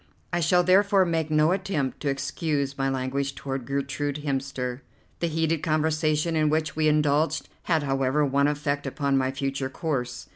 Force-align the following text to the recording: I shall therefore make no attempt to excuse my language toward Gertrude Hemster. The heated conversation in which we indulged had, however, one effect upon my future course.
I 0.33 0.39
shall 0.39 0.63
therefore 0.63 1.05
make 1.05 1.29
no 1.29 1.51
attempt 1.51 1.99
to 1.99 2.09
excuse 2.09 2.75
my 2.75 2.89
language 2.89 3.35
toward 3.35 3.67
Gertrude 3.67 4.23
Hemster. 4.25 4.81
The 5.19 5.27
heated 5.27 5.61
conversation 5.61 6.35
in 6.35 6.49
which 6.49 6.75
we 6.75 6.87
indulged 6.87 7.49
had, 7.65 7.83
however, 7.83 8.25
one 8.25 8.47
effect 8.47 8.87
upon 8.87 9.15
my 9.15 9.29
future 9.29 9.69
course. 9.69 10.27